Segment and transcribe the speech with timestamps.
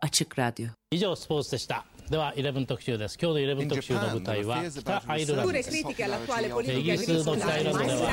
[0.00, 0.68] Açık Radyo.
[0.90, 8.12] 以上スポーツでしたでは11特集です今日の11特集の舞台は北アイルランドです critiche all'attuale イ politica ギリスの北アイルランドでは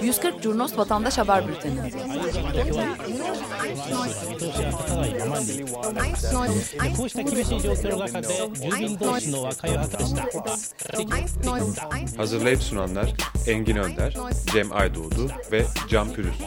[0.00, 1.78] 140 Curnos Vatandaş Haber Bülteni.
[3.68, 10.22] 見通しが立たないままにこうした厳しい状況の中で住民同士の和解を図りした
[12.16, 13.14] Hazırlayıp sunanlar
[13.46, 14.14] Engin Önder,
[14.52, 16.46] Cem Aydoğdu ve Can Pürüzsüz.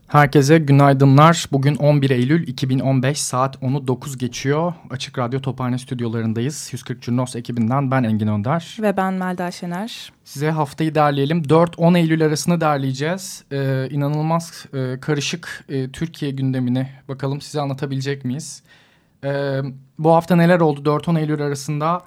[0.11, 1.45] Herkese günaydınlar.
[1.51, 4.73] Bugün 11 Eylül 2015 saat 10'u 9 geçiyor.
[4.89, 6.69] Açık Radyo Tophane stüdyolarındayız.
[6.71, 8.77] 140 Curnos ekibinden ben Engin Önder.
[8.81, 10.11] Ve ben Melda Şener.
[10.23, 11.41] Size haftayı derleyelim.
[11.41, 13.43] 4-10 Eylül arasını derleyeceğiz.
[13.51, 18.63] Ee, inanılmaz e, karışık e, Türkiye gündemini bakalım size anlatabilecek miyiz?
[19.23, 19.61] Ee,
[19.99, 22.01] bu hafta neler oldu 4-10 Eylül arasında?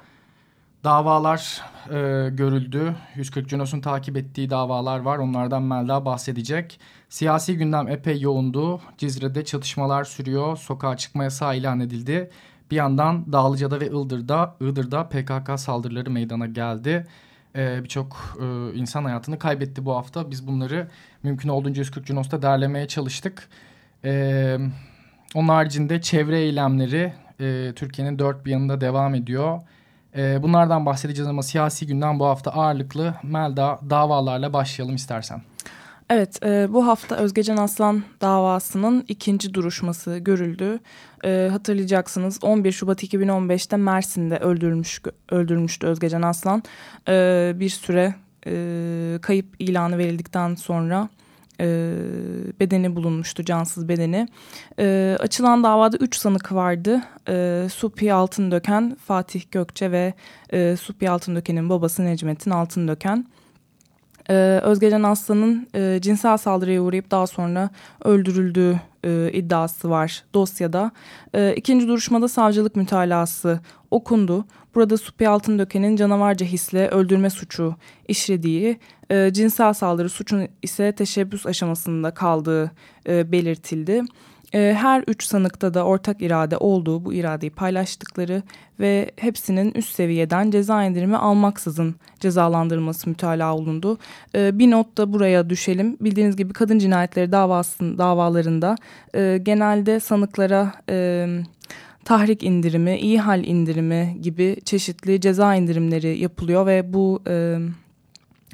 [0.85, 2.97] Davalar e, görüldü.
[3.15, 5.19] 140 Cunos'un takip ettiği davalar var.
[5.19, 6.81] Onlardan Melda bahsedecek.
[7.09, 8.81] Siyasi gündem epey yoğundu.
[8.99, 10.57] Cizre'de çatışmalar sürüyor.
[10.57, 12.31] Sokağa çıkma yasağı ilan edildi.
[12.71, 17.07] Bir yandan Dağlıca'da ve Iğdır'da, Iğdır'da PKK saldırıları meydana geldi.
[17.57, 20.31] Ee, Birçok e, insan hayatını kaybetti bu hafta.
[20.31, 20.89] Biz bunları
[21.23, 23.49] mümkün olduğunca 140 Cunos'ta derlemeye çalıştık.
[24.05, 24.59] Ee,
[25.35, 29.61] onun haricinde çevre eylemleri e, Türkiye'nin dört bir yanında devam ediyor.
[30.17, 33.15] E, bunlardan bahsedeceğiz ama siyasi gündem bu hafta ağırlıklı.
[33.23, 35.43] Melda davalarla başlayalım istersen.
[36.11, 40.79] Evet e, bu hafta Özgecan Aslan davasının ikinci duruşması görüldü.
[41.25, 46.63] E, hatırlayacaksınız 11 Şubat 2015'te Mersin'de öldürülmüş, öldürülmüştü Özgecan Aslan.
[47.09, 48.15] E, bir süre
[48.47, 51.09] e, kayıp ilanı verildikten sonra
[51.61, 51.67] e,
[52.61, 54.29] bedeni bulunmuştu, cansız bedeni.
[54.79, 57.01] E, açılan davada 3 sanık vardı.
[57.29, 60.15] E, Supi Altındöken, Fatih Gökçe ve
[60.53, 63.27] e, Supi Altındöken'in babası Necmettin Altındöken.
[64.31, 67.71] Ee, Özgecan Aslan'ın e, cinsel saldırıya uğrayıp daha sonra
[68.05, 70.91] öldürüldüğü e, iddiası var dosyada.
[71.35, 74.45] E, ikinci duruşmada savcılık mütalası okundu.
[74.75, 77.75] Burada Supi Altındöken'in canavarca hisle öldürme suçu
[78.09, 78.79] işlediği,
[79.11, 82.71] e, cinsel saldırı suçun ise teşebbüs aşamasında kaldığı
[83.09, 84.03] e, belirtildi.
[84.55, 88.43] E, her üç sanıkta da ortak irade olduğu, bu iradeyi paylaştıkları
[88.81, 93.99] ve hepsinin üst seviyeden ceza indirimi almaksızın cezalandırılması mütalaa olundu.
[94.35, 95.97] E, bir not da buraya düşelim.
[96.01, 98.77] Bildiğiniz gibi kadın cinayetleri davasının davalarında
[99.15, 101.27] e, genelde sanıklara e,
[102.05, 107.59] tahrik indirimi, iyi hal indirimi gibi çeşitli ceza indirimleri yapılıyor ve bu e,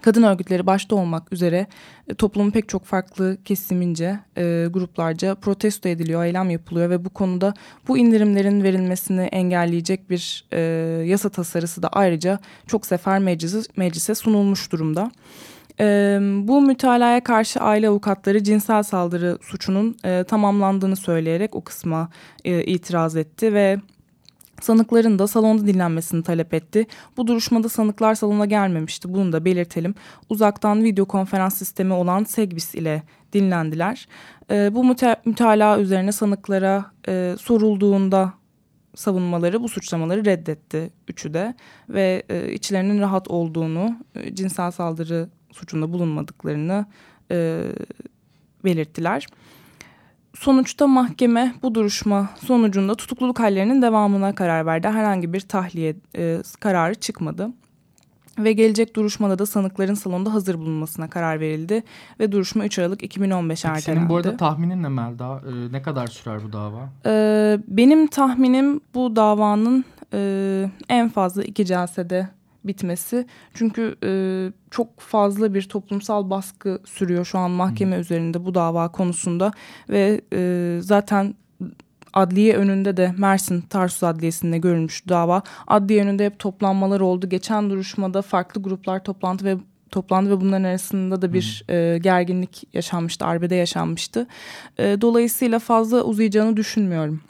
[0.03, 1.66] kadın örgütleri başta olmak üzere
[2.09, 7.55] e, toplumun pek çok farklı kesimince, e, gruplarca protesto ediliyor, eylem yapılıyor ve bu konuda
[7.88, 10.61] bu indirimlerin verilmesini engelleyecek bir e,
[11.06, 15.11] yasa tasarısı da ayrıca çok sefer meclise, meclise sunulmuş durumda.
[16.48, 19.96] Bu mütalaya karşı aile avukatları cinsel saldırı suçunun
[20.28, 22.08] tamamlandığını söyleyerek o kısma
[22.44, 23.78] itiraz etti ve
[24.60, 26.86] Sanıkların da salonda dinlenmesini talep etti.
[27.16, 29.14] Bu duruşmada sanıklar salona gelmemişti.
[29.14, 29.94] Bunu da belirtelim.
[30.28, 33.02] Uzaktan video konferans sistemi olan Segbis ile
[33.32, 34.08] dinlendiler.
[34.50, 34.84] E, bu
[35.24, 38.32] mütalaa üzerine sanıklara e, sorulduğunda
[38.94, 41.54] savunmaları bu suçlamaları reddetti üçü de
[41.88, 46.87] ve e, içlerinin rahat olduğunu, e, cinsel saldırı suçunda bulunmadıklarını
[47.31, 47.62] e,
[48.65, 49.27] belirttiler.
[50.34, 54.88] Sonuçta mahkeme bu duruşma sonucunda tutukluluk hallerinin devamına karar verdi.
[54.88, 57.50] Herhangi bir tahliye e, kararı çıkmadı.
[58.38, 61.82] Ve gelecek duruşmada da sanıkların salonda hazır bulunmasına karar verildi.
[62.21, 63.82] Ve duruşma 3 Aralık 2015 ertelendi.
[63.82, 65.41] Senin bu arada tahminin ne Melda?
[65.47, 66.88] Ee, ne kadar sürer bu dava?
[67.06, 69.84] Ee, benim tahminim bu davanın
[70.15, 72.28] e, en fazla iki celsede
[72.65, 73.26] bitmesi.
[73.54, 74.10] Çünkü e,
[74.71, 78.00] çok fazla bir toplumsal baskı sürüyor şu an mahkeme hmm.
[78.00, 79.52] üzerinde bu dava konusunda
[79.88, 81.34] ve e, zaten
[82.12, 85.43] adliye önünde de Mersin Tarsus Adliyesi'nde görülmüş dava.
[85.67, 87.29] Adliye önünde hep toplanmalar oldu.
[87.29, 89.56] Geçen duruşmada farklı gruplar toplantı ve
[89.90, 91.76] toplandı ve bunların arasında da bir hmm.
[91.76, 94.26] e, gerginlik yaşanmıştı, arbede yaşanmıştı.
[94.79, 97.20] E, dolayısıyla fazla uzayacağını düşünmüyorum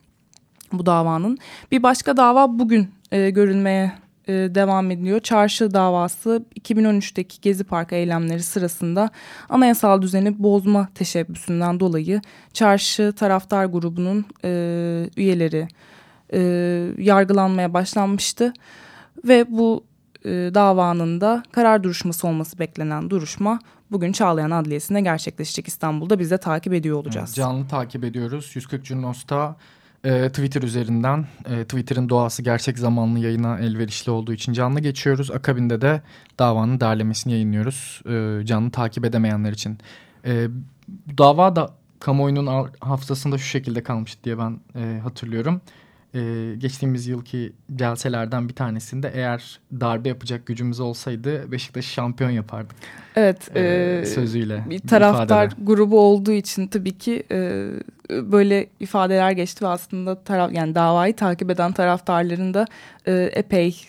[0.73, 1.39] bu davanın.
[1.73, 3.93] Bir başka dava bugün e, görülmeye
[4.29, 5.21] e, devam ediyor.
[5.21, 9.11] Çarşı davası 2013'teki Gezi Parkı eylemleri sırasında
[9.49, 12.21] anayasal düzeni bozma teşebbüsünden dolayı
[12.53, 15.69] çarşı taraftar grubunun e, üyeleri
[16.33, 16.41] e,
[16.99, 18.53] yargılanmaya başlanmıştı.
[19.25, 19.85] Ve bu
[20.25, 23.59] e, davanın da karar duruşması olması beklenen duruşma
[23.91, 26.19] bugün Çağlayan Adliyesi'nde gerçekleşecek İstanbul'da.
[26.19, 27.35] Biz de takip ediyor olacağız.
[27.35, 28.51] Canlı takip ediyoruz.
[28.55, 29.57] 140 Cunos'ta
[30.05, 35.31] e, Twitter üzerinden e, Twitter'ın doğası gerçek zamanlı yayına elverişli olduğu için canlı geçiyoruz.
[35.31, 36.03] Akabinde de
[36.39, 39.79] davanın derlemesini yayınlıyoruz e, canlı takip edemeyenler için.
[40.25, 40.49] E,
[41.19, 41.71] dava da
[42.01, 45.61] kamuoyunun hafızasında şu şekilde kalmış diye ben e, hatırlıyorum.
[46.15, 52.77] E, geçtiğimiz yılki celselerden bir tanesinde eğer darbe yapacak gücümüz olsaydı Beşiktaş şampiyon yapardık.
[53.17, 53.51] Evet.
[53.57, 54.65] E, e, sözüyle.
[54.71, 57.71] Bir taraftar bir grubu olduğu için tabii ki e,
[58.11, 62.67] böyle ifadeler geçti ve aslında taraf yani davayı takip eden taraftarların da
[63.07, 63.89] e, epey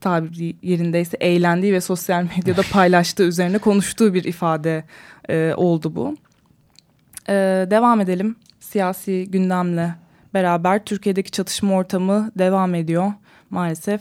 [0.00, 4.84] tabiri yerindeyse eğlendiği ve sosyal medyada paylaştığı üzerine konuştuğu bir ifade
[5.28, 6.16] e, oldu bu.
[7.28, 7.34] E,
[7.70, 9.94] devam edelim siyasi gündemle
[10.34, 13.12] beraber Türkiye'deki çatışma ortamı devam ediyor
[13.50, 14.00] maalesef.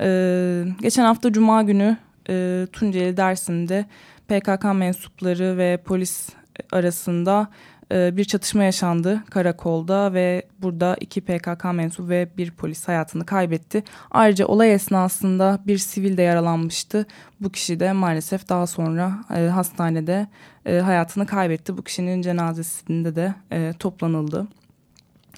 [0.00, 1.96] E, geçen hafta Cuma günü
[2.28, 3.84] e, Tunceli Dersim'de
[4.28, 6.28] PKK mensupları ve polis
[6.72, 7.48] arasında
[7.92, 13.84] e, bir çatışma yaşandı karakolda ve burada iki PKK mensubu ve bir polis hayatını kaybetti.
[14.10, 17.06] Ayrıca olay esnasında bir sivil de yaralanmıştı.
[17.40, 20.26] Bu kişi de maalesef daha sonra e, hastanede
[20.66, 21.76] e, hayatını kaybetti.
[21.76, 24.46] Bu kişinin cenazesinde de e, toplanıldı.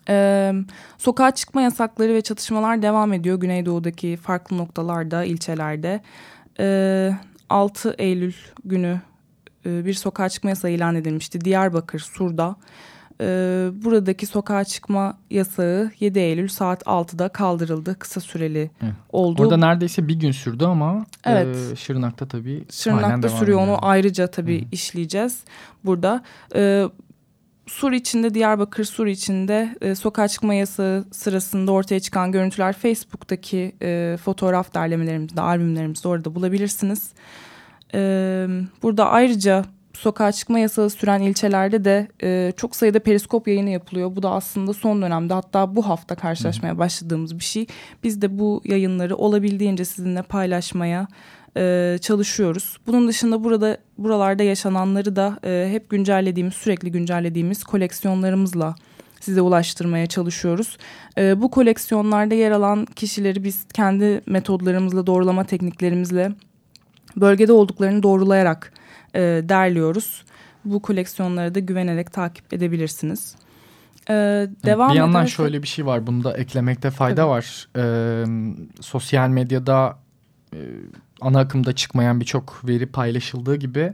[0.08, 0.52] Ee,
[0.98, 6.00] sokağa çıkma yasakları ve çatışmalar devam ediyor Güneydoğu'daki farklı noktalarda, ilçelerde.
[6.60, 7.12] Ee,
[7.50, 8.34] 6 Eylül
[8.64, 9.00] günü
[9.66, 11.40] e, bir sokağa çıkma yasağı ilan edilmişti.
[11.40, 12.56] Diyarbakır, Sur'da.
[13.20, 17.98] Ee, buradaki sokağa çıkma yasağı 7 Eylül saat 6'da kaldırıldı.
[17.98, 18.92] Kısa süreli evet.
[19.12, 19.42] oldu.
[19.42, 21.56] Orada neredeyse bir gün sürdü ama evet.
[21.72, 23.60] e, Şırnak'ta tabii Şırnak'ta sürüyor.
[23.60, 24.66] Onu ayrıca tabii Hı.
[24.72, 25.44] işleyeceğiz
[25.84, 26.22] burada.
[26.54, 26.84] Ee,
[27.66, 34.16] Sur içinde Diyarbakır Sur içinde e, sokağa çıkma yasağı sırasında ortaya çıkan görüntüler Facebook'taki e,
[34.24, 37.12] fotoğraf derlemelerimizde, albümlerimizde orada bulabilirsiniz.
[37.94, 38.00] E,
[38.82, 44.16] burada ayrıca sokağa çıkma yasağı süren ilçelerde de e, çok sayıda periskop yayını yapılıyor.
[44.16, 47.66] Bu da aslında son dönemde hatta bu hafta karşılaşmaya başladığımız bir şey.
[48.04, 51.08] Biz de bu yayınları olabildiğince sizinle paylaşmaya
[51.56, 52.76] e, çalışıyoruz.
[52.86, 58.74] Bunun dışında burada buralarda yaşananları da e, hep güncellediğimiz, sürekli güncellediğimiz koleksiyonlarımızla
[59.20, 60.78] size ulaştırmaya çalışıyoruz.
[61.18, 66.32] E, bu koleksiyonlarda yer alan kişileri biz kendi metodlarımızla, doğrulama tekniklerimizle
[67.16, 68.72] bölgede olduklarını doğrulayarak
[69.14, 70.24] e, derliyoruz.
[70.64, 73.36] Bu koleksiyonlara da güvenerek takip edebilirsiniz.
[74.10, 74.14] Ee,
[74.64, 75.36] devam bir yandan edersek...
[75.36, 76.06] şöyle bir şey var.
[76.06, 77.28] Bunda eklemekte fayda Tabii.
[77.28, 77.68] var.
[77.76, 78.24] Ee,
[78.80, 79.98] sosyal medyada
[80.54, 80.58] e,
[81.22, 83.92] ana akımda çıkmayan birçok veri paylaşıldığı gibi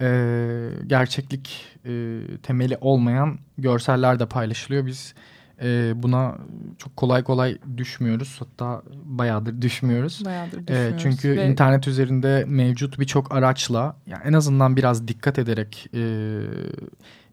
[0.00, 4.86] e, gerçeklik e, temeli olmayan görseller de paylaşılıyor.
[4.86, 5.14] Biz
[5.62, 6.38] e, buna
[6.78, 8.36] çok kolay kolay düşmüyoruz.
[8.38, 10.24] Hatta bayağıdır düşmüyoruz.
[10.24, 10.94] Bayağıdır düşmüyoruz.
[10.94, 11.46] E, çünkü Ve...
[11.46, 16.40] internet üzerinde mevcut birçok araçla yani en azından biraz dikkat ederek e,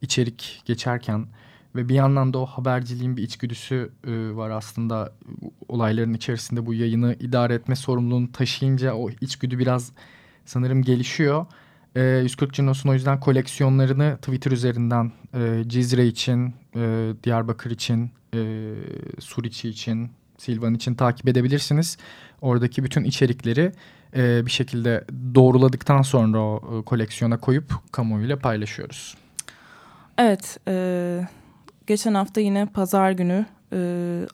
[0.01, 1.25] içerik geçerken
[1.75, 5.13] ve bir yandan da o haberciliğin bir içgüdüsü e, var aslında
[5.67, 9.91] olayların içerisinde bu yayını idare etme sorumluluğunu taşıyınca o içgüdü biraz
[10.45, 11.45] sanırım gelişiyor.
[11.95, 18.73] E, 140 Cinos'un o yüzden koleksiyonlarını Twitter üzerinden e, Cizre için, e, Diyarbakır için, e,
[19.19, 21.97] Suriçi için, Silvan için takip edebilirsiniz.
[22.41, 23.71] Oradaki bütün içerikleri
[24.15, 29.17] e, bir şekilde doğruladıktan sonra o e, koleksiyona koyup kamuoyuyla paylaşıyoruz.
[30.17, 31.27] Evet, e,
[31.91, 33.79] geçen hafta yine pazar günü e,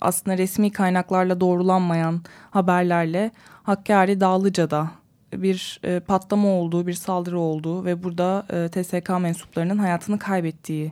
[0.02, 2.22] aslında resmi kaynaklarla doğrulanmayan
[2.52, 3.32] haberlerle
[3.64, 4.92] Hakkari Dağlıca'da
[5.34, 10.92] bir e, patlama olduğu, bir saldırı olduğu ve burada e, TSK mensuplarının hayatını kaybettiği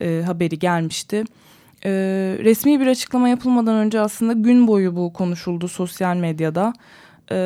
[0.00, 1.24] e, haberi gelmişti.
[1.84, 1.90] E,
[2.44, 6.72] resmi bir açıklama yapılmadan önce aslında gün boyu bu konuşuldu sosyal medyada
[7.30, 7.36] e,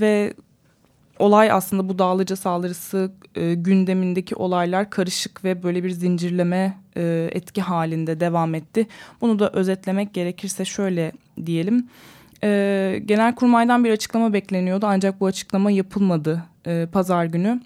[0.00, 0.34] ve
[1.18, 7.62] olay aslında bu dağlıca saldırısı e, gündemindeki olaylar karışık ve böyle bir zincirleme e, etki
[7.62, 8.86] halinde devam etti.
[9.20, 11.12] Bunu da özetlemek gerekirse şöyle
[11.46, 11.88] diyelim.
[12.44, 17.60] E, Genelkurmay'dan bir açıklama bekleniyordu ancak bu açıklama yapılmadı e, pazar günü.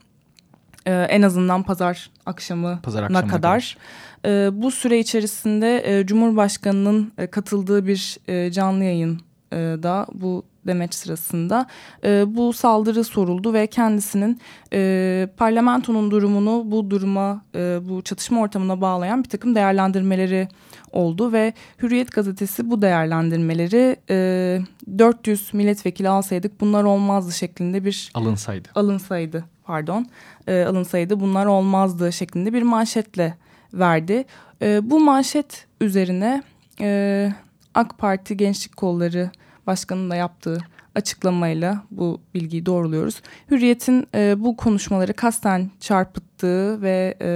[0.86, 3.28] E, en azından pazar akşamına pazar kadar.
[3.28, 3.76] kadar.
[4.24, 9.20] E, bu süre içerisinde e, Cumhurbaşkanı'nın e, katıldığı bir e, canlı yayın
[9.52, 11.66] e, da bu demeç sırasında
[12.04, 14.40] e, bu saldırı soruldu ve kendisinin
[14.72, 20.48] e, parlamentonun durumunu bu duruma e, bu çatışma ortamına bağlayan bir takım değerlendirmeleri
[20.92, 21.52] oldu ve
[21.82, 24.60] Hürriyet gazetesi bu değerlendirmeleri e,
[24.98, 30.06] 400 milletvekili alsaydık bunlar olmazdı şeklinde bir alınsaydı alınsaydı pardon
[30.46, 33.34] e, alınsaydı bunlar olmazdı şeklinde bir manşetle
[33.74, 34.24] verdi.
[34.62, 36.42] E, bu manşet üzerine
[36.80, 37.32] e,
[37.74, 39.30] AK Parti Gençlik Kolları
[39.66, 40.58] Başkanı'nın da yaptığı
[40.94, 43.22] açıklamayla bu bilgiyi doğruluyoruz.
[43.50, 47.30] Hürriyet'in e, bu konuşmaları kasten çarpıttığı ve e,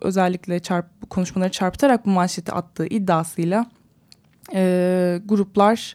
[0.00, 3.66] özellikle çarp, bu konuşmaları çarpıtarak bu manşeti attığı iddiasıyla
[4.54, 5.94] e, gruplar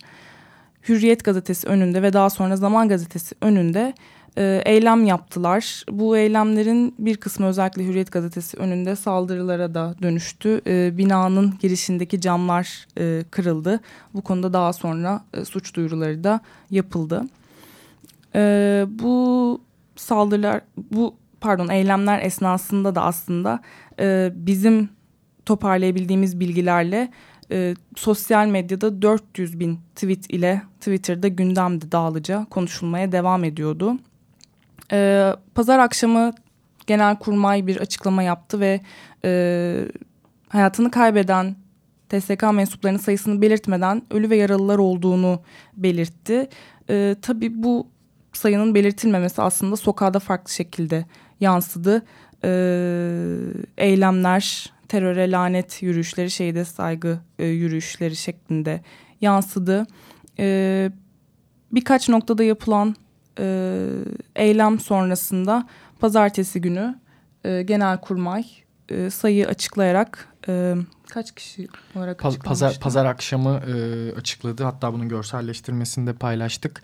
[0.90, 3.94] Hürriyet gazetesi önünde ve daha sonra Zaman gazetesi önünde
[4.38, 5.84] e, eylem yaptılar.
[5.92, 10.62] Bu eylemlerin bir kısmı özellikle Hürriyet gazetesi önünde saldırılara da dönüştü.
[10.68, 13.80] E, binanın girişindeki camlar e, kırıldı.
[14.14, 16.40] Bu konuda daha sonra e, suç duyuruları da
[16.72, 17.24] yapıldı.
[18.36, 19.62] E, bu
[19.96, 20.62] saldırılar,
[20.92, 23.60] bu pardon eylemler esnasında da aslında
[24.00, 24.90] e, bizim
[25.46, 27.12] toparlayabildiğimiz bilgilerle
[27.52, 33.98] e, sosyal medyada 400 bin tweet ile Twitter'da gündemde dağılıca konuşulmaya devam ediyordu.
[34.92, 36.34] E, Pazar akşamı
[36.88, 38.82] Genelkurmay bir açıklama yaptı ve
[39.26, 39.86] e,
[40.50, 41.56] hayatını kaybeden
[42.10, 45.42] TSK mensuplarının sayısını belirtmeden ölü ve yaralılar olduğunu
[45.78, 46.50] belirtti.
[46.90, 47.88] E, tabii bu
[48.34, 51.06] sayının belirtilmemesi aslında sokağda farklı şekilde
[51.40, 52.06] yansıdı.
[52.44, 52.50] E,
[53.78, 58.82] eylemler, teröre lanet yürüyüşleri, şehide saygı e, yürüyüşleri şeklinde
[59.22, 59.86] yansıdı.
[60.40, 60.92] E,
[61.72, 62.96] birkaç noktada yapılan
[63.40, 63.88] e,
[64.36, 65.68] eylem sonrasında
[66.00, 67.00] pazartesi günü
[67.44, 68.44] e, Genelkurmay
[68.90, 70.76] e, sayı açıklayarak e,
[71.10, 74.64] kaç kişi olarak Paz, pazar, pazar akşamı e, açıkladı.
[74.64, 76.82] Hatta bunun görselleştirmesini de paylaştık.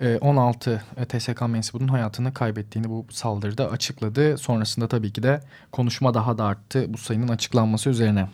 [0.00, 4.38] E, 16 TSK mensubunun hayatını kaybettiğini bu saldırıda açıkladı.
[4.38, 5.40] Sonrasında tabii ki de
[5.72, 8.28] konuşma daha da arttı bu sayının açıklanması üzerine.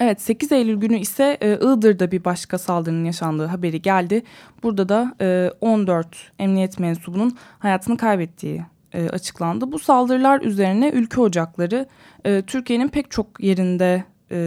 [0.00, 4.22] Evet 8 Eylül günü ise e, Iğdır'da bir başka saldırının yaşandığı haberi geldi.
[4.62, 9.72] Burada da e, 14 emniyet mensubunun hayatını kaybettiği e, açıklandı.
[9.72, 11.86] Bu saldırılar üzerine ülke ocakları
[12.24, 14.38] e, Türkiye'nin pek çok yerinde e,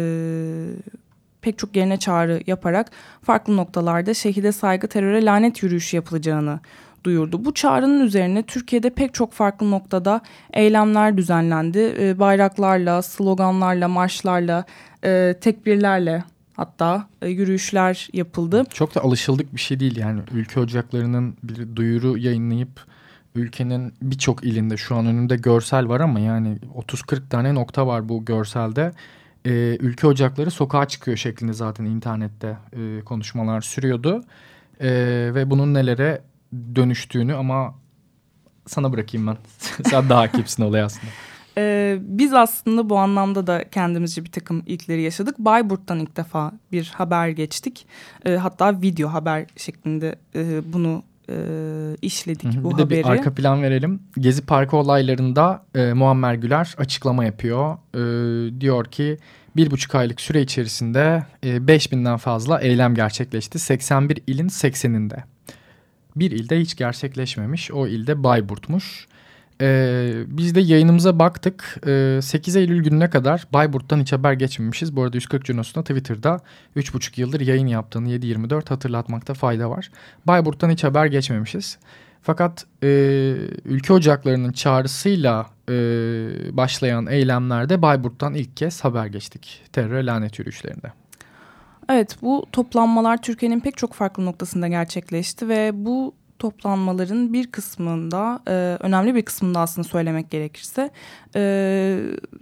[1.45, 6.59] pek çok yerine çağrı yaparak farklı noktalarda şehide saygı teröre lanet yürüyüşü yapılacağını
[7.03, 7.45] duyurdu.
[7.45, 10.21] Bu çağrının üzerine Türkiye'de pek çok farklı noktada
[10.53, 11.95] eylemler düzenlendi.
[11.99, 14.65] E, bayraklarla, sloganlarla, marşlarla,
[15.03, 16.23] e, tekbirlerle
[16.55, 18.63] hatta e, yürüyüşler yapıldı.
[18.73, 22.85] Çok da alışıldık bir şey değil yani ülke ocaklarının bir duyuru yayınlayıp
[23.35, 28.25] ülkenin birçok ilinde şu an önünde görsel var ama yani 30-40 tane nokta var bu
[28.25, 28.91] görselde.
[29.45, 34.23] Ee, ülke ocakları sokağa çıkıyor şeklinde zaten internette e, konuşmalar sürüyordu.
[34.79, 34.89] E,
[35.35, 36.21] ve bunun nelere
[36.75, 37.75] dönüştüğünü ama
[38.65, 39.37] sana bırakayım ben.
[39.89, 41.11] Sen daha hakimsin olay aslında.
[41.57, 45.39] Ee, biz aslında bu anlamda da kendimizce bir takım ilkleri yaşadık.
[45.39, 47.87] Bayburt'tan ilk defa bir haber geçtik.
[48.25, 51.35] Ee, hatta video haber şeklinde e, bunu e,
[52.01, 52.89] işledik bu bir haberi.
[52.89, 53.99] de bir arka plan verelim.
[54.17, 57.77] Gezi Parkı olaylarında e, Muammer Güler açıklama yapıyor.
[57.93, 59.17] E, diyor ki
[59.55, 63.59] bir buçuk aylık süre içerisinde e, 5000'den fazla eylem gerçekleşti.
[63.59, 65.17] 81 ilin 80'inde.
[66.15, 67.71] Bir ilde hiç gerçekleşmemiş.
[67.71, 69.07] O ilde Bayburt'muş.
[69.61, 71.81] Ee, biz de yayınımıza baktık.
[71.87, 74.95] Ee, 8 Eylül gününe kadar Bayburt'tan hiç haber geçmemişiz.
[74.95, 76.39] Bu arada 140 Cunos'ta Twitter'da
[76.75, 79.91] 3,5 yıldır yayın yaptığını 7.24 hatırlatmakta fayda var.
[80.27, 81.77] Bayburt'tan hiç haber geçmemişiz.
[82.21, 82.87] Fakat e,
[83.65, 85.73] ülke ocaklarının çağrısıyla e,
[86.57, 89.63] başlayan eylemlerde Bayburt'tan ilk kez haber geçtik.
[89.73, 90.91] Terör lanet yürüyüşlerinde.
[91.89, 98.51] Evet bu toplanmalar Türkiye'nin pek çok farklı noktasında gerçekleşti ve bu toplanmaların bir kısmında e,
[98.79, 100.89] önemli bir kısmında aslında söylemek gerekirse
[101.35, 101.99] e,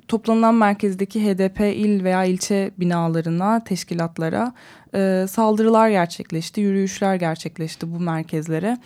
[0.08, 4.54] toplanılan merkezdeki HDP il veya ilçe binalarına, teşkilatlara
[4.96, 8.78] e, saldırılar gerçekleşti, yürüyüşler gerçekleşti bu merkezlere.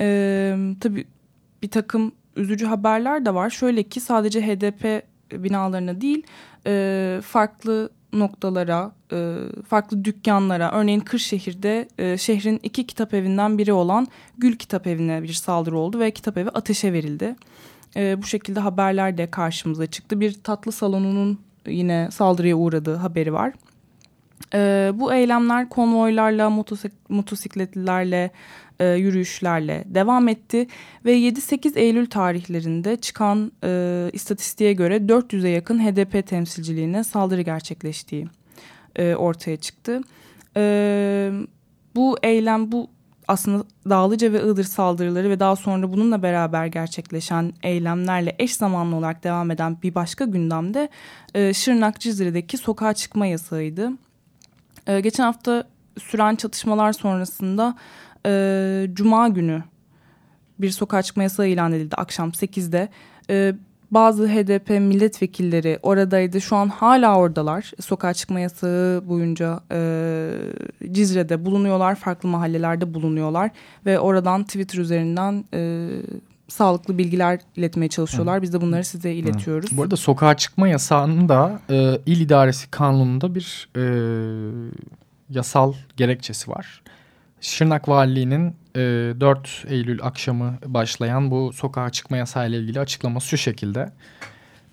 [0.00, 1.06] E, tabii
[1.62, 3.50] bir takım üzücü haberler de var.
[3.50, 6.22] Şöyle ki sadece HDP binalarına değil
[6.66, 9.36] e, farklı noktalara, e,
[9.68, 14.08] farklı dükkanlara, örneğin Kırşehir'de e, şehrin iki kitap evinden biri olan
[14.38, 17.36] Gül Kitap Evi'ne bir saldırı oldu ve kitap evi ateşe verildi.
[17.96, 20.20] E, bu şekilde haberler de karşımıza çıktı.
[20.20, 23.52] Bir tatlı salonunun yine saldırıya uğradığı haberi var.
[24.54, 28.30] E, bu eylemler konvoylarla, motosik motosikletlilerle,
[28.80, 30.66] e, yürüyüşlerle devam etti
[31.04, 38.26] ve 7-8 Eylül tarihlerinde çıkan e, istatistiğe göre 400'e yakın HDP temsilciliğine saldırı gerçekleştiği
[38.96, 40.00] e, ortaya çıktı.
[40.56, 41.30] E,
[41.94, 42.90] bu eylem bu
[43.28, 49.24] aslında Dağlıca ve Iğdır saldırıları ve daha sonra bununla beraber gerçekleşen eylemlerle eş zamanlı olarak
[49.24, 50.88] devam eden bir başka gündemde
[51.34, 53.90] e, Şırnak Cizre'deki sokağa çıkma yasağıydı.
[54.86, 55.64] E, geçen hafta
[55.98, 57.76] süren çatışmalar sonrasında
[58.26, 59.62] e, Cuma günü
[60.58, 62.88] bir sokağa çıkma yasağı ilan edildi akşam 8'de.
[63.30, 63.54] E,
[63.90, 66.40] bazı HDP milletvekilleri oradaydı.
[66.40, 67.72] Şu an hala oradalar.
[67.80, 70.30] Sokağa çıkma yasağı boyunca e,
[70.92, 71.94] Cizre'de bulunuyorlar.
[71.94, 73.50] Farklı mahallelerde bulunuyorlar.
[73.86, 75.88] Ve oradan Twitter üzerinden e,
[76.48, 78.42] sağlıklı bilgiler iletmeye çalışıyorlar.
[78.42, 79.76] Biz de bunları size iletiyoruz.
[79.76, 83.82] Bu arada sokağa çıkma yasağının da e, il idaresi kanununda bir e,
[85.30, 86.82] yasal gerekçesi var.
[87.40, 88.80] Şırnak Valiliği'nin e,
[89.20, 93.92] 4 Eylül akşamı başlayan bu sokağa çıkma yasağı ile ilgili açıklaması şu şekilde.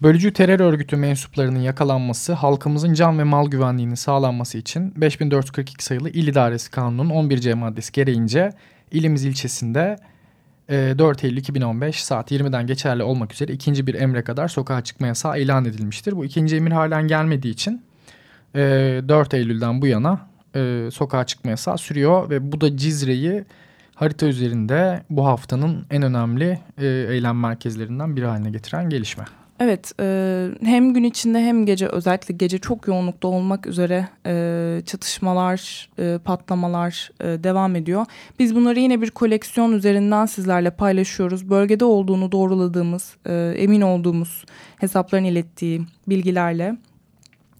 [0.02, 6.28] Bölücü terör örgütü mensuplarının yakalanması, halkımızın can ve mal güvenliğinin sağlanması için 5442 sayılı İl
[6.28, 8.50] İdaresi Kanunu'nun 11C maddesi gereğince
[8.92, 9.98] ilimiz ilçesinde
[10.70, 15.40] 4 Eylül 2015 saat 20'den geçerli olmak üzere ikinci bir emre kadar sokağa çıkma yasağı
[15.40, 16.16] ilan edilmiştir.
[16.16, 17.82] Bu ikinci emir halen gelmediği için
[18.56, 20.33] 4 Eylül'den bu yana
[20.92, 23.46] sokağa çıkma yasağı sürüyor ve bu da Cizre'yi
[23.96, 29.26] harita üzerinde bu haftanın en önemli eylem merkezlerinden biri haline getiren gelişme.
[29.60, 35.90] Evet e, hem gün içinde hem gece özellikle gece çok yoğunlukta olmak üzere e, çatışmalar,
[36.00, 38.06] e, patlamalar e, devam ediyor.
[38.40, 41.50] Biz bunları yine bir koleksiyon üzerinden sizlerle paylaşıyoruz.
[41.50, 44.46] Bölgede olduğunu doğruladığımız, e, emin olduğumuz
[44.78, 46.78] hesapların ilettiği bilgilerle.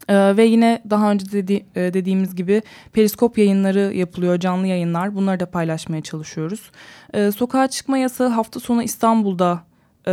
[0.10, 2.62] Ee, ve yine daha önce dedi, e, dediğimiz gibi
[2.94, 5.16] periskop yayınları yapılıyor, canlı yayınlar.
[5.16, 6.72] Bunları da paylaşmaya çalışıyoruz.
[7.14, 9.64] Ee, sokağa çıkma yasağı hafta sonu İstanbul'da
[10.08, 10.12] e,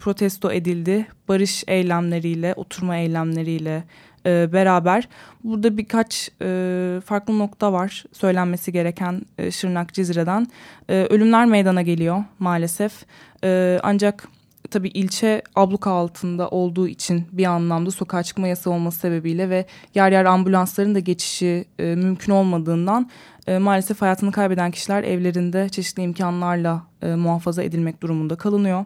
[0.00, 1.06] protesto edildi.
[1.28, 3.84] Barış eylemleriyle, oturma eylemleriyle
[4.26, 5.08] e, beraber.
[5.44, 10.46] Burada birkaç e, farklı nokta var söylenmesi gereken e, Şırnak Cizre'den.
[10.88, 12.92] E, ölümler meydana geliyor maalesef.
[13.44, 14.28] E, ancak
[14.70, 20.12] tabii ilçe abluka altında olduğu için bir anlamda sokağa çıkma yasağı olması sebebiyle ve yer
[20.12, 23.10] yer ambulansların da geçişi e, mümkün olmadığından
[23.46, 28.84] e, maalesef hayatını kaybeden kişiler evlerinde çeşitli imkanlarla e, muhafaza edilmek durumunda kalınıyor.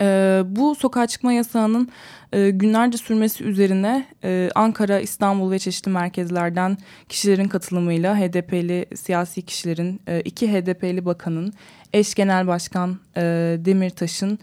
[0.00, 1.88] E, bu sokağa çıkma yasağının
[2.32, 6.78] e, günlerce sürmesi üzerine e, Ankara, İstanbul ve çeşitli merkezlerden
[7.08, 11.52] kişilerin katılımıyla HDP'li siyasi kişilerin, e, iki HDP'li bakanın,
[11.92, 13.22] eş genel başkan e,
[13.64, 14.38] Demirtaş'ın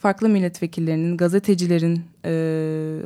[0.00, 2.32] farklı milletvekillerinin, gazetecilerin e,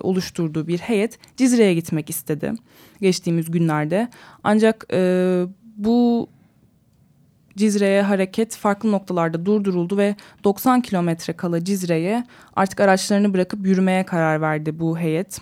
[0.00, 2.52] oluşturduğu bir heyet Cizre'ye gitmek istedi
[3.00, 4.08] geçtiğimiz günlerde.
[4.44, 5.42] Ancak e,
[5.76, 6.28] bu
[7.56, 12.24] Cizre'ye hareket farklı noktalarda durduruldu ve 90 kilometre kala Cizre'ye
[12.56, 15.40] artık araçlarını bırakıp yürümeye karar verdi bu heyet.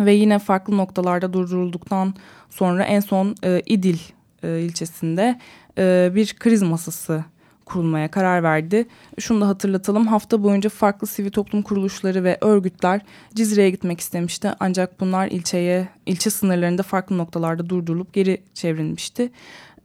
[0.00, 2.14] Ve yine farklı noktalarda durdurulduktan
[2.50, 3.98] sonra en son e, İdil
[4.42, 5.38] e, ilçesinde
[5.78, 7.24] e, bir kriz masası
[7.72, 8.86] kurulmaya karar verdi.
[9.18, 13.00] Şunu da hatırlatalım hafta boyunca farklı sivil toplum kuruluşları ve örgütler
[13.34, 14.50] Cizre'ye gitmek istemişti.
[14.60, 19.30] Ancak bunlar ilçeye, ilçe sınırlarında farklı noktalarda durdurulup geri çevrilmişti.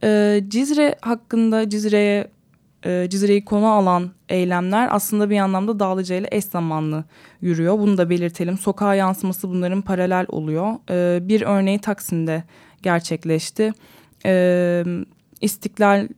[0.02, 2.30] Ee, Cizre hakkında Cizre'ye
[2.84, 7.04] e, Cizre'yi konu alan eylemler aslında bir anlamda Dağlıca ile eş zamanlı
[7.40, 7.78] yürüyor.
[7.78, 8.58] Bunu da belirtelim.
[8.58, 10.74] Sokağa yansıması bunların paralel oluyor.
[10.90, 12.44] Ee, bir örneği Taksim'de
[12.82, 13.72] gerçekleşti.
[14.26, 14.84] Ee,
[15.40, 16.08] İstiklal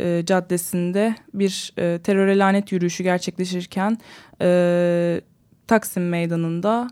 [0.00, 3.98] e, Caddesi'nde bir e, teröre lanet yürüyüşü gerçekleşirken
[4.42, 5.20] e,
[5.66, 6.90] Taksim Meydanı'nda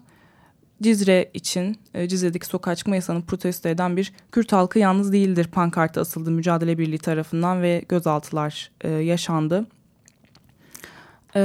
[0.82, 6.00] Cizre için e, Cizre'deki sokağa çıkma yasağını protesto eden bir Kürt halkı yalnız değildir pankartı
[6.00, 9.66] asıldı Mücadele Birliği tarafından ve gözaltılar e, yaşandı.
[11.36, 11.40] E,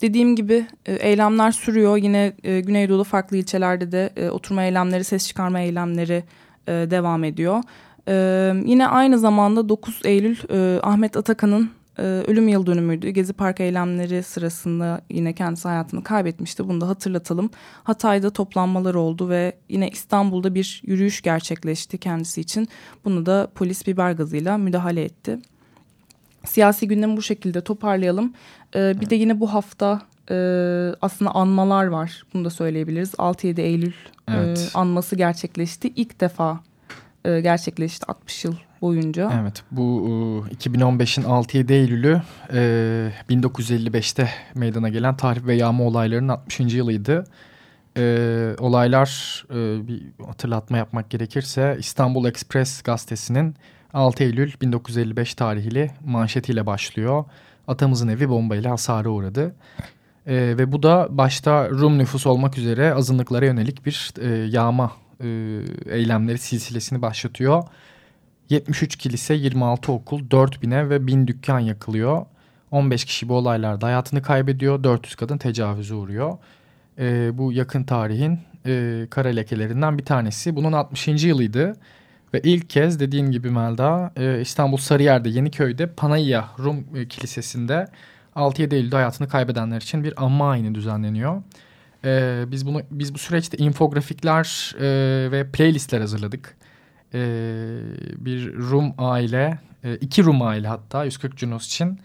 [0.00, 1.96] dediğim gibi e, eylemler sürüyor.
[1.96, 6.24] Yine e, Güneydoğu'da farklı ilçelerde de e, oturma eylemleri, ses çıkarma eylemleri
[6.66, 7.62] e, devam ediyor.
[8.08, 13.10] Ee, yine aynı zamanda 9 Eylül e, Ahmet Atakan'ın e, ölüm yıl dönümüydü.
[13.10, 16.68] Gezi Park eylemleri sırasında yine kendisi hayatını kaybetmişti.
[16.68, 17.50] Bunu da hatırlatalım.
[17.84, 22.68] Hatay'da toplanmalar oldu ve yine İstanbul'da bir yürüyüş gerçekleşti kendisi için.
[23.04, 25.38] Bunu da polis biber gazıyla müdahale etti.
[26.44, 28.32] Siyasi gündemi bu şekilde toparlayalım.
[28.76, 30.36] Ee, bir de yine bu hafta e,
[31.02, 32.24] aslında anmalar var.
[32.34, 33.14] Bunu da söyleyebiliriz.
[33.14, 33.92] 6-7 Eylül
[34.28, 34.70] evet.
[34.74, 35.92] e, anması gerçekleşti.
[35.96, 36.60] İlk defa
[37.24, 39.32] e, gerçekleşti 60 yıl boyunca.
[39.42, 46.60] Evet bu 2015'in 6-7 Eylül'ü e, 1955'te meydana gelen tahrip ve yağma olaylarının 60.
[46.60, 47.24] yılıydı.
[47.96, 53.54] E, olaylar e, bir hatırlatma yapmak gerekirse İstanbul Express gazetesinin
[53.94, 57.24] 6 Eylül 1955 tarihli manşetiyle başlıyor.
[57.68, 59.54] Atamızın evi bombayla hasara uğradı.
[60.26, 65.28] E, ve bu da başta Rum nüfus olmak üzere azınlıklara yönelik bir e, yağma e,
[65.94, 67.62] eylemleri silsilesini başlatıyor.
[68.48, 72.26] 73 kilise, 26 okul, 4000 ev ve 1000 dükkan yakılıyor.
[72.70, 74.84] 15 kişi bu olaylarda hayatını kaybediyor.
[74.84, 76.38] 400 kadın tecavüze uğruyor.
[76.98, 80.56] E, bu yakın tarihin e, kara lekelerinden bir tanesi.
[80.56, 81.08] Bunun 60.
[81.08, 81.76] yılıydı.
[82.34, 87.86] Ve ilk kez dediğin gibi Melda e, İstanbul Sarıyer'de Yeniköy'de Panayya Rum e, Kilisesi'nde
[88.36, 91.42] 6-7 Eylül'de hayatını kaybedenler için bir anma ayini düzenleniyor.
[92.04, 96.56] E, biz bunu biz bu süreçte infografikler e, ve playlistler hazırladık.
[97.14, 97.20] E,
[98.16, 101.98] bir Rum aile, e, iki Rum aile hatta 140 Junos için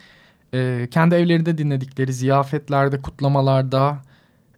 [0.54, 4.02] e, kendi evlerinde dinledikleri ziyafetlerde, kutlamalarda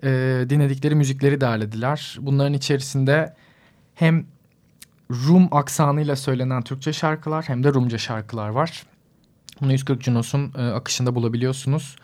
[0.03, 0.09] e,
[0.49, 2.17] dinledikleri müzikleri derlediler.
[2.21, 3.35] Bunların içerisinde
[3.95, 4.25] hem
[5.11, 8.83] Rum aksanıyla söylenen Türkçe şarkılar hem de Rumca şarkılar var.
[9.61, 11.95] Bunu 140 Junos'un e, akışında bulabiliyorsunuz.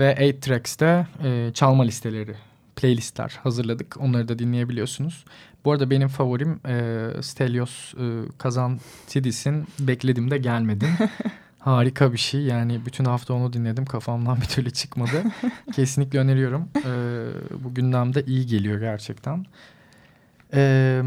[0.00, 2.34] Ve 8 Tracks'te e, çalma listeleri,
[2.80, 3.96] playlistler hazırladık.
[4.00, 5.24] Onları da dinleyebiliyorsunuz.
[5.64, 8.04] Bu arada benim favorim e, Stelios e,
[8.38, 10.88] Kazan Tidis'in Bekledim de Gelmedin.
[11.58, 12.40] Harika bir şey.
[12.40, 13.84] Yani bütün hafta onu dinledim.
[13.84, 15.22] Kafamdan bir türlü çıkmadı.
[15.72, 16.68] Kesinlikle öneriyorum.
[16.76, 16.92] E,
[17.64, 19.46] bu gündemde iyi geliyor gerçekten.
[20.52, 21.04] Evet.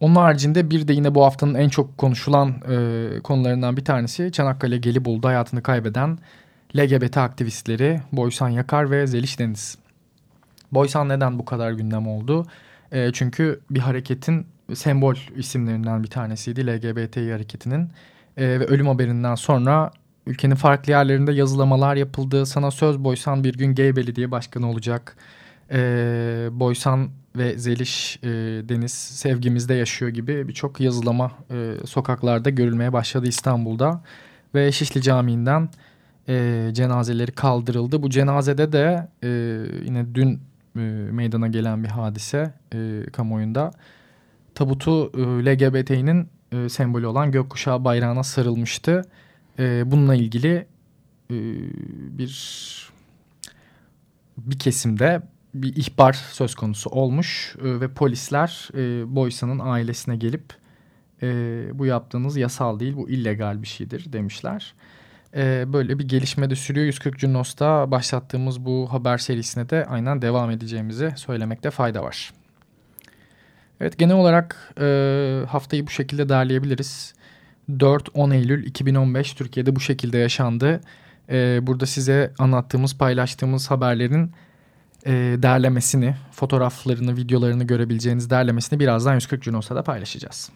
[0.00, 4.76] Onun haricinde bir de yine bu haftanın en çok konuşulan e, konularından bir tanesi Çanakkale
[4.76, 6.18] Gelibolu'da hayatını kaybeden
[6.76, 9.78] LGBT aktivistleri Boysan Yakar ve Zeliş Deniz.
[10.72, 12.46] Boysan neden bu kadar gündem oldu?
[12.92, 17.90] E, çünkü bir hareketin sembol isimlerinden bir tanesiydi LGBT hareketinin.
[18.36, 19.90] E, ve ölüm haberinden sonra
[20.26, 22.46] ülkenin farklı yerlerinde yazılamalar yapıldı.
[22.46, 25.16] Sana söz Boysan bir gün gay belediye başkanı olacak.
[25.72, 25.78] E,
[26.52, 28.28] Boysan ve Zeliş e,
[28.68, 34.02] Deniz sevgimizde yaşıyor gibi birçok yazılama e, sokaklarda görülmeye başladı İstanbul'da.
[34.54, 35.68] Ve Şişli Camii'nden
[36.28, 38.02] e, cenazeleri kaldırıldı.
[38.02, 39.28] Bu cenazede de e,
[39.84, 40.40] yine dün
[40.76, 40.80] e,
[41.12, 43.70] meydana gelen bir hadise e, kamuoyunda.
[44.54, 49.02] Tabutu e, LGBT'nin e, sembolü olan gökkuşağı bayrağına sarılmıştı.
[49.58, 50.66] E, bununla ilgili
[51.30, 51.36] e,
[52.18, 52.34] bir
[54.38, 55.22] bir kesimde
[55.54, 60.54] bir ihbar söz konusu olmuş e, ve polisler e, Boysa'nın ailesine gelip
[61.22, 61.26] e,
[61.74, 64.74] bu yaptığınız yasal değil bu illegal bir şeydir demişler.
[65.36, 66.86] E, böyle bir gelişme de sürüyor.
[66.86, 72.32] 140 Junos'ta başlattığımız bu haber serisine de aynen devam edeceğimizi söylemekte fayda var.
[73.80, 77.14] Evet genel olarak e, haftayı bu şekilde derleyebiliriz.
[77.70, 80.80] 4-10 Eylül 2015 Türkiye'de bu şekilde yaşandı.
[81.30, 84.32] E, burada size anlattığımız, paylaştığımız haberlerin
[85.06, 90.50] e, derlemesini, fotoğraflarını, videolarını görebileceğiniz derlemesini birazdan 140 Junos'ta da paylaşacağız.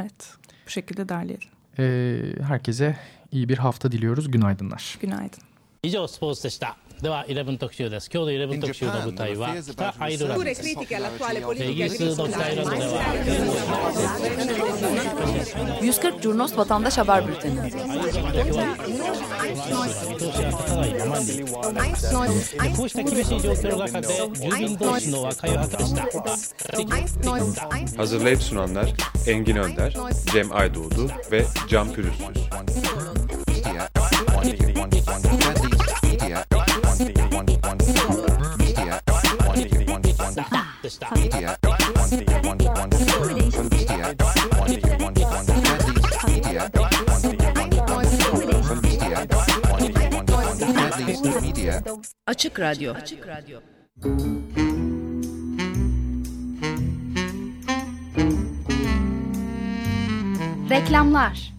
[0.00, 0.34] Evet,
[0.66, 1.48] bu şekilde derleyelim.
[1.78, 2.96] E, herkese
[3.31, 4.31] iyi bir hafta diliyoruz.
[4.31, 4.97] Günaydınlar.
[5.01, 5.39] Günaydın.
[5.83, 13.03] 以上スポーツでしたでは11特集です今日の11特集の舞台は北アイルランドですイギリスの北アイルランドでは
[15.81, 17.61] 140 Curnos Vatandaş Haber Bülteni
[19.47, 26.07] 見通しは立たないままにこうした厳しい状況の中で住民同士の和解を図りした
[27.97, 28.93] Hazırlayıp sunanlar
[29.27, 29.93] Engin Önder,
[30.31, 32.37] Cem Aydoğdu ve Can Pürüzsüz.
[52.26, 52.94] Açık Radyo.
[52.94, 53.60] Açık Radyo
[60.70, 61.51] Reklamlar